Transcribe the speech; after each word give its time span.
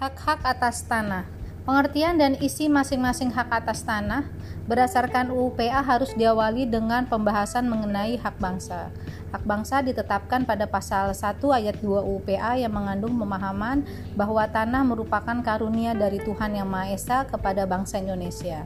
Hak-hak 0.00 0.40
atas 0.48 0.88
tanah. 0.88 1.28
Pengertian 1.68 2.16
dan 2.16 2.32
isi 2.40 2.72
masing-masing 2.72 3.36
hak 3.36 3.52
atas 3.52 3.84
tanah 3.84 4.24
berdasarkan 4.64 5.28
UUPA 5.28 5.84
harus 5.84 6.16
diawali 6.16 6.64
dengan 6.64 7.04
pembahasan 7.04 7.68
mengenai 7.68 8.16
hak 8.16 8.40
bangsa. 8.40 8.88
Hak 9.28 9.44
bangsa 9.44 9.84
ditetapkan 9.84 10.48
pada 10.48 10.64
pasal 10.64 11.12
1 11.12 11.36
ayat 11.52 11.76
2 11.84 12.00
UUPA 12.00 12.56
yang 12.56 12.72
mengandung 12.72 13.12
pemahaman 13.12 13.84
bahwa 14.16 14.40
tanah 14.48 14.88
merupakan 14.88 15.36
karunia 15.44 15.92
dari 15.92 16.16
Tuhan 16.16 16.56
Yang 16.56 16.68
Maha 16.72 16.86
Esa 16.96 17.18
kepada 17.28 17.68
bangsa 17.68 18.00
Indonesia. 18.00 18.64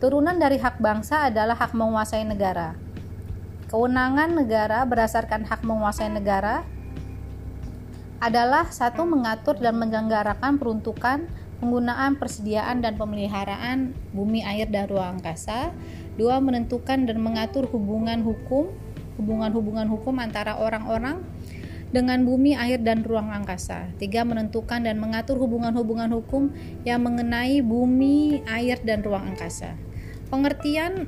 Turunan 0.00 0.40
dari 0.40 0.56
hak 0.56 0.80
bangsa 0.80 1.28
adalah 1.28 1.60
hak 1.60 1.76
menguasai 1.76 2.24
negara. 2.24 2.72
Kewenangan 3.68 4.32
negara 4.32 4.88
berdasarkan 4.88 5.44
hak 5.52 5.68
menguasai 5.68 6.08
negara 6.08 6.64
adalah 8.18 8.68
satu 8.72 9.04
mengatur 9.04 9.60
dan 9.60 9.76
menyelenggarakan 9.76 10.56
peruntukan, 10.56 11.28
penggunaan, 11.60 12.16
persediaan 12.16 12.80
dan 12.80 12.96
pemeliharaan 12.96 13.92
bumi, 14.16 14.44
air 14.44 14.68
dan 14.68 14.88
ruang 14.88 15.20
angkasa. 15.20 15.72
Dua, 16.16 16.40
menentukan 16.40 17.04
dan 17.04 17.20
mengatur 17.20 17.68
hubungan 17.68 18.24
hukum, 18.24 18.72
hubungan-hubungan 19.20 19.88
hukum 19.88 20.16
antara 20.16 20.56
orang-orang 20.56 21.20
dengan 21.92 22.24
bumi, 22.24 22.56
air 22.56 22.80
dan 22.80 23.04
ruang 23.04 23.32
angkasa. 23.32 23.92
Tiga, 24.00 24.24
menentukan 24.24 24.84
dan 24.84 24.96
mengatur 24.96 25.36
hubungan-hubungan 25.36 26.08
hukum 26.16 26.52
yang 26.88 27.04
mengenai 27.04 27.60
bumi, 27.60 28.42
air 28.48 28.80
dan 28.80 29.04
ruang 29.04 29.36
angkasa. 29.36 29.76
Pengertian 30.32 31.06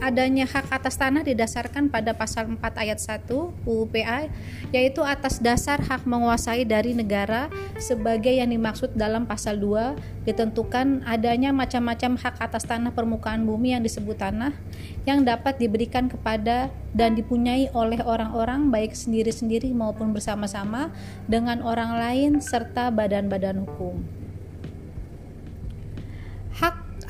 adanya 0.00 0.48
hak 0.48 0.72
atas 0.72 0.96
tanah 0.96 1.20
didasarkan 1.20 1.92
pada 1.92 2.16
pasal 2.16 2.48
4 2.48 2.60
ayat 2.76 2.98
1 2.98 3.28
UUPA 3.68 4.32
yaitu 4.72 5.04
atas 5.04 5.38
dasar 5.38 5.80
hak 5.80 6.08
menguasai 6.08 6.64
dari 6.64 6.96
negara 6.96 7.52
sebagai 7.76 8.32
yang 8.32 8.48
dimaksud 8.48 8.96
dalam 8.96 9.28
pasal 9.28 9.60
2 9.60 10.24
ditentukan 10.24 11.04
adanya 11.04 11.52
macam-macam 11.52 12.16
hak 12.16 12.36
atas 12.40 12.64
tanah 12.64 12.92
permukaan 12.92 13.44
bumi 13.44 13.76
yang 13.76 13.84
disebut 13.84 14.16
tanah 14.16 14.56
yang 15.04 15.24
dapat 15.24 15.56
diberikan 15.60 16.08
kepada 16.08 16.72
dan 16.96 17.14
dipunyai 17.14 17.70
oleh 17.72 18.02
orang-orang 18.02 18.68
baik 18.68 18.96
sendiri-sendiri 18.96 19.70
maupun 19.72 20.10
bersama-sama 20.10 20.90
dengan 21.30 21.62
orang 21.62 21.96
lain 21.96 22.32
serta 22.42 22.90
badan-badan 22.90 23.62
hukum. 23.64 24.19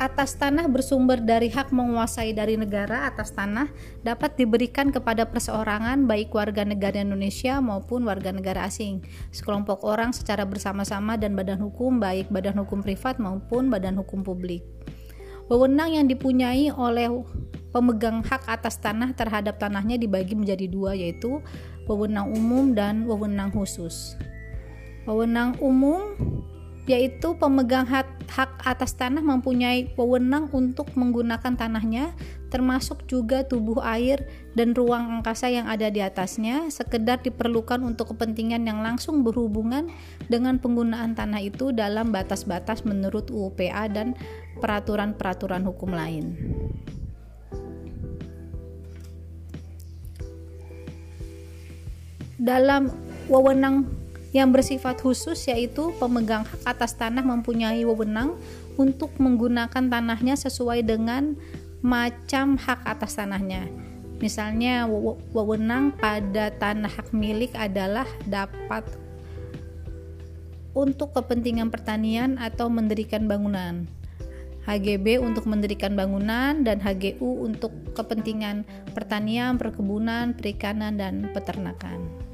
Atas 0.01 0.33
tanah 0.41 0.65
bersumber 0.65 1.21
dari 1.21 1.53
hak 1.53 1.77
menguasai 1.77 2.33
dari 2.33 2.57
negara 2.57 3.05
atas 3.05 3.37
tanah 3.37 3.69
dapat 4.01 4.33
diberikan 4.33 4.89
kepada 4.89 5.29
perseorangan 5.29 6.09
baik 6.09 6.33
warga 6.33 6.65
negara 6.65 7.05
Indonesia 7.05 7.61
maupun 7.61 8.09
warga 8.09 8.33
negara 8.33 8.65
asing, 8.65 9.05
sekelompok 9.29 9.85
orang 9.85 10.17
secara 10.17 10.49
bersama-sama 10.49 11.21
dan 11.21 11.37
badan 11.37 11.61
hukum 11.61 12.01
baik 12.01 12.33
badan 12.33 12.57
hukum 12.65 12.81
privat 12.81 13.21
maupun 13.21 13.69
badan 13.69 14.01
hukum 14.01 14.25
publik. 14.25 14.65
Wewenang 15.53 15.93
yang 15.93 16.09
dipunyai 16.09 16.73
oleh 16.73 17.13
pemegang 17.69 18.25
hak 18.25 18.49
atas 18.49 18.81
tanah 18.81 19.13
terhadap 19.13 19.61
tanahnya 19.61 20.01
dibagi 20.01 20.33
menjadi 20.33 20.65
dua 20.65 20.97
yaitu 20.97 21.45
wewenang 21.85 22.33
umum 22.33 22.73
dan 22.73 23.05
wewenang 23.05 23.53
khusus. 23.53 24.17
Wewenang 25.05 25.61
umum 25.61 26.17
yaitu 26.89 27.37
pemegang 27.37 27.85
hak, 27.85 28.09
hak 28.31 28.63
atas 28.63 28.95
tanah 28.95 29.21
mempunyai 29.27 29.91
wewenang 29.99 30.47
untuk 30.55 30.95
menggunakan 30.95 31.59
tanahnya 31.59 32.15
termasuk 32.47 33.07
juga 33.11 33.43
tubuh 33.43 33.83
air 33.83 34.23
dan 34.55 34.75
ruang 34.75 35.19
angkasa 35.19 35.51
yang 35.51 35.67
ada 35.67 35.91
di 35.91 35.99
atasnya 35.99 36.71
sekedar 36.71 37.23
diperlukan 37.27 37.83
untuk 37.83 38.15
kepentingan 38.15 38.63
yang 38.67 38.83
langsung 38.87 39.27
berhubungan 39.27 39.91
dengan 40.31 40.63
penggunaan 40.63 41.19
tanah 41.19 41.43
itu 41.43 41.75
dalam 41.75 42.15
batas-batas 42.15 42.87
menurut 42.87 43.31
UPA 43.35 43.91
dan 43.91 44.15
peraturan-peraturan 44.63 45.67
hukum 45.67 45.91
lain. 45.91 46.35
Dalam 52.41 52.89
wewenang 53.29 54.00
yang 54.31 54.55
bersifat 54.55 55.03
khusus 55.03 55.39
yaitu 55.51 55.91
pemegang 55.99 56.47
hak 56.47 56.63
atas 56.63 56.95
tanah 56.95 57.23
mempunyai 57.23 57.83
wewenang 57.83 58.39
untuk 58.79 59.11
menggunakan 59.19 59.91
tanahnya 59.91 60.39
sesuai 60.39 60.87
dengan 60.87 61.35
macam 61.83 62.55
hak 62.55 62.87
atas 62.87 63.19
tanahnya. 63.19 63.67
Misalnya 64.21 64.85
wewenang 65.33 65.97
pada 65.97 66.53
tanah 66.53 66.93
hak 66.93 67.11
milik 67.17 67.57
adalah 67.57 68.07
dapat 68.29 68.85
untuk 70.77 71.17
kepentingan 71.17 71.73
pertanian 71.73 72.39
atau 72.39 72.71
mendirikan 72.71 73.27
bangunan. 73.27 73.89
HGB 74.69 75.19
untuk 75.19 75.49
mendirikan 75.49 75.97
bangunan 75.97 76.63
dan 76.63 76.79
HGU 76.85 77.49
untuk 77.49 77.73
kepentingan 77.97 78.69
pertanian, 78.93 79.57
perkebunan, 79.57 80.37
perikanan 80.37 81.01
dan 81.01 81.33
peternakan. 81.33 82.30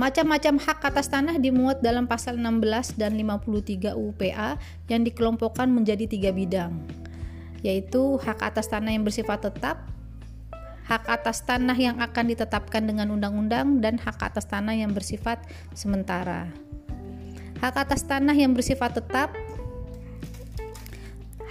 Macam-macam 0.00 0.56
hak 0.56 0.80
atas 0.88 1.12
tanah 1.12 1.36
dimuat 1.36 1.84
dalam 1.84 2.08
pasal 2.08 2.40
16 2.40 2.96
dan 2.96 3.12
53 3.12 3.92
UPA 3.92 4.56
yang 4.88 5.04
dikelompokkan 5.04 5.68
menjadi 5.68 6.08
tiga 6.08 6.32
bidang, 6.32 6.80
yaitu 7.60 8.16
hak 8.24 8.40
atas 8.40 8.72
tanah 8.72 8.88
yang 8.88 9.04
bersifat 9.04 9.52
tetap, 9.52 9.84
hak 10.88 11.04
atas 11.12 11.44
tanah 11.44 11.76
yang 11.76 12.00
akan 12.00 12.24
ditetapkan 12.24 12.88
dengan 12.88 13.12
undang-undang, 13.12 13.84
dan 13.84 14.00
hak 14.00 14.16
atas 14.16 14.48
tanah 14.48 14.72
yang 14.72 14.96
bersifat 14.96 15.44
sementara. 15.76 16.48
Hak 17.60 17.76
atas 17.76 18.08
tanah 18.08 18.34
yang 18.34 18.56
bersifat 18.56 18.96
tetap 18.96 19.36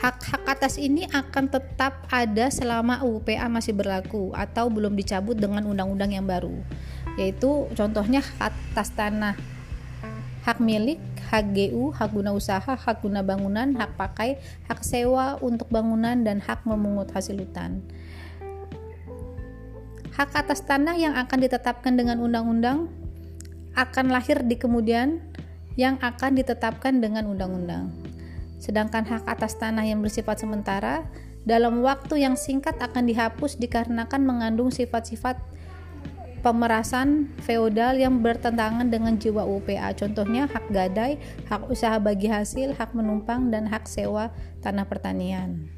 Hak-hak 0.02 0.50
atas 0.50 0.82
ini 0.82 1.06
akan 1.14 1.46
tetap 1.46 2.10
ada 2.10 2.50
selama 2.50 3.06
UPA 3.06 3.46
masih 3.46 3.78
berlaku 3.78 4.34
atau 4.34 4.66
belum 4.66 4.98
dicabut 4.98 5.38
dengan 5.38 5.62
undang-undang 5.62 6.18
yang 6.18 6.26
baru 6.26 6.58
yaitu 7.20 7.68
contohnya 7.76 8.24
atas 8.40 8.94
tanah 8.96 9.36
hak 10.42 10.58
milik, 10.58 10.98
hak 11.30 11.54
GU, 11.54 11.94
hak 11.94 12.10
guna 12.12 12.34
usaha, 12.34 12.74
hak 12.74 13.06
guna 13.06 13.22
bangunan, 13.22 13.78
hak 13.78 13.94
pakai, 13.94 14.42
hak 14.66 14.82
sewa 14.82 15.38
untuk 15.38 15.70
bangunan, 15.70 16.26
dan 16.26 16.42
hak 16.42 16.66
memungut 16.66 17.14
hasil 17.14 17.38
hutan. 17.38 17.86
Hak 20.12 20.34
atas 20.34 20.66
tanah 20.66 20.98
yang 20.98 21.16
akan 21.16 21.40
ditetapkan 21.46 21.94
dengan 21.96 22.20
undang-undang 22.20 22.92
akan 23.78 24.12
lahir 24.12 24.44
di 24.44 24.60
kemudian 24.60 25.24
yang 25.80 25.96
akan 26.04 26.36
ditetapkan 26.36 27.00
dengan 27.00 27.30
undang-undang. 27.32 27.94
Sedangkan 28.60 29.08
hak 29.08 29.24
atas 29.26 29.56
tanah 29.56 29.88
yang 29.88 30.04
bersifat 30.04 30.44
sementara 30.44 31.08
dalam 31.48 31.82
waktu 31.82 32.22
yang 32.22 32.36
singkat 32.38 32.78
akan 32.78 33.08
dihapus 33.08 33.58
dikarenakan 33.58 34.22
mengandung 34.22 34.70
sifat-sifat 34.70 35.40
pemerasan 36.42 37.30
feodal 37.46 38.02
yang 38.02 38.20
bertentangan 38.20 38.90
dengan 38.90 39.16
jiwa 39.16 39.46
UPA. 39.46 39.94
Contohnya 39.94 40.50
hak 40.50 40.74
gadai, 40.74 41.22
hak 41.48 41.70
usaha 41.70 42.02
bagi 42.02 42.28
hasil, 42.28 42.74
hak 42.76 42.98
menumpang, 42.98 43.54
dan 43.54 43.70
hak 43.70 43.86
sewa 43.86 44.34
tanah 44.66 44.90
pertanian. 44.90 45.70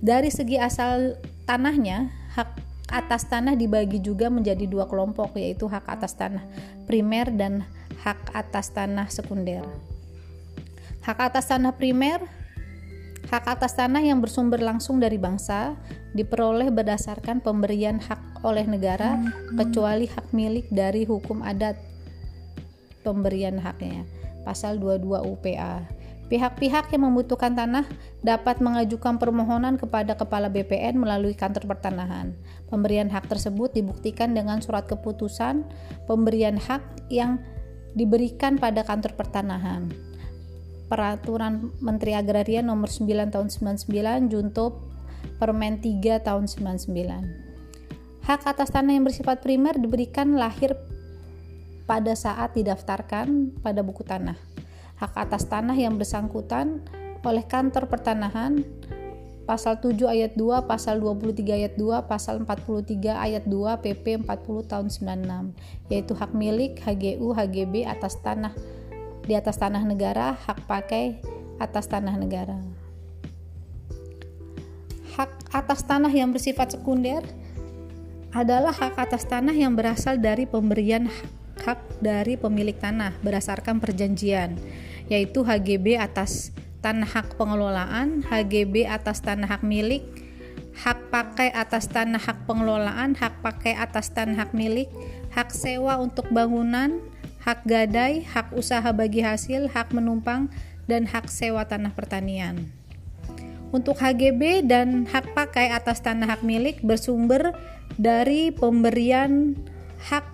Dari 0.00 0.32
segi 0.32 0.56
asal 0.56 1.20
tanahnya, 1.44 2.08
hak 2.32 2.50
atas 2.90 3.28
tanah 3.28 3.54
dibagi 3.54 4.00
juga 4.00 4.32
menjadi 4.32 4.64
dua 4.64 4.88
kelompok, 4.88 5.36
yaitu 5.36 5.68
hak 5.68 5.86
atas 5.86 6.16
tanah 6.16 6.42
primer 6.88 7.28
dan 7.30 7.62
hak 8.00 8.32
atas 8.32 8.72
tanah 8.72 9.06
sekunder. 9.12 9.62
Hak 11.04 11.32
atas 11.32 11.52
tanah 11.52 11.76
primer 11.76 12.24
Hak 13.30 13.46
atas 13.46 13.78
tanah 13.78 14.02
yang 14.02 14.18
bersumber 14.18 14.58
langsung 14.58 14.98
dari 14.98 15.14
bangsa 15.14 15.78
diperoleh 16.18 16.74
berdasarkan 16.74 17.38
pemberian 17.38 18.02
hak 18.02 18.29
oleh 18.40 18.64
negara 18.64 19.20
kecuali 19.52 20.08
hak 20.08 20.32
milik 20.32 20.72
dari 20.72 21.04
hukum 21.04 21.44
adat 21.44 21.76
pemberian 23.04 23.60
haknya. 23.60 24.04
Pasal 24.44 24.80
22 24.80 25.20
UPA. 25.20 25.84
Pihak-pihak 26.30 26.94
yang 26.94 27.10
membutuhkan 27.10 27.58
tanah 27.58 27.90
dapat 28.22 28.62
mengajukan 28.62 29.18
permohonan 29.18 29.74
kepada 29.74 30.14
Kepala 30.14 30.46
BPN 30.46 30.94
melalui 30.94 31.34
kantor 31.34 31.66
pertanahan. 31.66 32.30
Pemberian 32.70 33.10
hak 33.10 33.26
tersebut 33.26 33.74
dibuktikan 33.74 34.30
dengan 34.30 34.62
surat 34.62 34.86
keputusan 34.86 35.66
pemberian 36.06 36.54
hak 36.54 37.10
yang 37.10 37.42
diberikan 37.98 38.62
pada 38.62 38.86
kantor 38.86 39.18
pertanahan. 39.18 39.90
Peraturan 40.86 41.74
Menteri 41.82 42.14
Agraria 42.14 42.62
Nomor 42.62 42.86
9 42.86 43.34
Tahun 43.34 43.50
99 43.50 44.30
Junto 44.30 44.86
Permen 45.42 45.82
3 45.82 46.22
Tahun 46.22 46.44
99. 46.46 47.49
Hak 48.24 48.46
atas 48.46 48.68
tanah 48.70 48.92
yang 48.92 49.04
bersifat 49.04 49.40
primer 49.40 49.76
diberikan 49.80 50.36
lahir 50.36 50.76
pada 51.88 52.14
saat 52.14 52.54
didaftarkan 52.54 53.58
pada 53.64 53.80
buku 53.82 54.06
tanah. 54.06 54.38
Hak 55.00 55.16
atas 55.16 55.48
tanah 55.48 55.74
yang 55.74 55.96
bersangkutan 55.96 56.84
oleh 57.24 57.44
kantor 57.48 57.88
pertanahan 57.88 58.62
pasal 59.48 59.82
7 59.82 60.06
ayat 60.06 60.38
2, 60.38 60.70
pasal 60.70 61.02
23 61.02 61.42
ayat 61.58 61.74
2, 61.74 62.06
pasal 62.06 62.38
43 62.46 63.10
ayat 63.10 63.44
2 63.50 63.82
PP 63.82 64.22
40 64.22 64.70
tahun 64.70 64.86
96 64.86 65.90
yaitu 65.90 66.12
hak 66.14 66.30
milik 66.36 66.78
HGU 66.78 67.34
HGB 67.34 67.82
atas 67.82 68.14
tanah 68.22 68.54
di 69.26 69.34
atas 69.34 69.58
tanah 69.58 69.82
negara, 69.82 70.38
hak 70.38 70.70
pakai 70.70 71.18
atas 71.58 71.90
tanah 71.90 72.14
negara. 72.14 72.62
Hak 75.18 75.50
atas 75.50 75.82
tanah 75.82 76.14
yang 76.14 76.30
bersifat 76.30 76.78
sekunder 76.78 77.26
adalah 78.30 78.70
hak 78.70 78.94
atas 78.94 79.26
tanah 79.26 79.54
yang 79.54 79.74
berasal 79.74 80.14
dari 80.18 80.46
pemberian 80.46 81.10
hak, 81.66 81.80
dari 81.98 82.38
pemilik 82.38 82.74
tanah 82.78 83.18
berdasarkan 83.20 83.82
perjanjian, 83.82 84.54
yaitu 85.10 85.42
HGB 85.42 85.98
atas 85.98 86.54
tanah 86.80 87.10
hak 87.10 87.36
pengelolaan, 87.36 88.22
HGB 88.24 88.86
atas 88.86 89.20
tanah 89.20 89.50
hak 89.50 89.62
milik, 89.66 90.06
hak 90.78 91.10
pakai 91.12 91.50
atas 91.52 91.90
tanah 91.90 92.22
hak 92.22 92.46
pengelolaan, 92.46 93.18
hak 93.18 93.42
pakai 93.44 93.76
atas 93.76 94.14
tanah 94.14 94.46
hak 94.46 94.52
milik, 94.56 94.88
hak 95.34 95.50
sewa 95.52 95.98
untuk 96.00 96.30
bangunan, 96.30 97.02
hak 97.42 97.66
gadai, 97.66 98.24
hak 98.24 98.54
usaha 98.56 98.86
bagi 98.94 99.20
hasil, 99.20 99.68
hak 99.74 99.92
menumpang, 99.92 100.48
dan 100.88 101.04
hak 101.04 101.28
sewa 101.28 101.66
tanah 101.66 101.92
pertanian. 101.92 102.79
Untuk 103.70 104.02
HGB 104.02 104.66
dan 104.66 105.06
hak 105.06 105.30
pakai 105.30 105.70
atas 105.70 106.02
tanah 106.02 106.26
hak 106.26 106.42
milik 106.42 106.82
bersumber 106.82 107.54
dari 107.94 108.50
pemberian 108.50 109.54
hak 110.10 110.26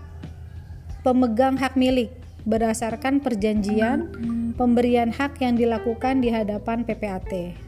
pemegang 1.05 1.61
hak 1.61 1.77
milik 1.77 2.09
berdasarkan 2.49 3.21
perjanjian 3.21 4.09
pemberian 4.57 5.13
hak 5.13 5.37
yang 5.45 5.53
dilakukan 5.59 6.25
di 6.25 6.33
hadapan 6.33 6.81
PPAT. 6.87 7.61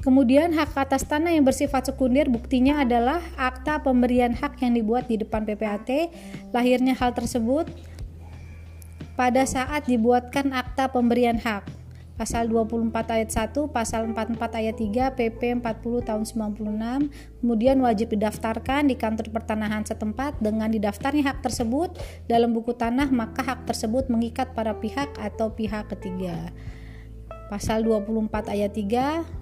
Kemudian 0.00 0.56
hak 0.56 0.72
atas 0.80 1.04
tanah 1.04 1.36
yang 1.36 1.44
bersifat 1.44 1.92
sekunder 1.92 2.24
buktinya 2.32 2.80
adalah 2.80 3.20
akta 3.36 3.84
pemberian 3.84 4.32
hak 4.32 4.56
yang 4.64 4.72
dibuat 4.72 5.04
di 5.12 5.20
depan 5.20 5.44
PPAT. 5.44 6.08
Lahirnya 6.56 6.96
hal 6.96 7.12
tersebut 7.12 7.68
pada 9.14 9.46
saat 9.46 9.86
dibuatkan 9.86 10.50
akta 10.54 10.90
pemberian 10.90 11.38
hak. 11.38 11.66
Pasal 12.20 12.52
24 12.52 12.92
ayat 13.16 13.32
1, 13.32 13.72
pasal 13.72 14.12
44 14.12 14.60
ayat 14.60 14.76
3, 14.76 15.16
PP 15.16 15.40
40 15.64 16.04
tahun 16.04 16.24
96, 16.28 17.08
kemudian 17.40 17.80
wajib 17.80 18.12
didaftarkan 18.12 18.92
di 18.92 18.94
kantor 19.00 19.32
pertanahan 19.32 19.88
setempat 19.88 20.36
dengan 20.36 20.68
didaftarnya 20.68 21.32
hak 21.32 21.40
tersebut 21.40 21.96
dalam 22.28 22.52
buku 22.52 22.76
tanah, 22.76 23.08
maka 23.08 23.40
hak 23.40 23.64
tersebut 23.64 24.12
mengikat 24.12 24.52
para 24.52 24.76
pihak 24.76 25.08
atau 25.16 25.48
pihak 25.48 25.88
ketiga. 25.96 26.52
Pasal 27.48 27.88
24 27.88 28.52
ayat 28.52 28.76
3 28.76 29.40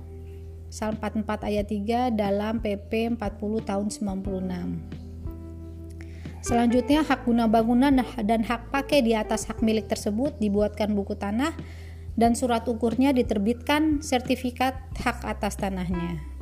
Pasal 0.68 1.00
44 1.00 1.48
ayat 1.48 1.64
3 1.64 2.12
dalam 2.12 2.60
PP 2.60 3.16
40 3.16 3.64
tahun 3.64 3.88
96. 3.88 4.97
Selanjutnya 6.38 7.02
hak 7.02 7.26
guna 7.26 7.50
bangunan 7.50 7.92
dan 8.22 8.40
hak 8.46 8.70
pakai 8.70 9.02
di 9.02 9.12
atas 9.12 9.50
hak 9.50 9.58
milik 9.60 9.90
tersebut 9.90 10.38
dibuatkan 10.38 10.94
buku 10.94 11.18
tanah 11.18 11.52
dan 12.18 12.34
surat 12.38 12.66
ukurnya 12.66 13.14
diterbitkan 13.14 14.02
sertifikat 14.02 14.78
hak 14.98 15.22
atas 15.26 15.58
tanahnya. 15.58 16.37